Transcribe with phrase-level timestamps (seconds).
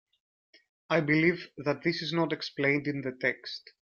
[0.89, 3.69] I believe that this is not explained in the text.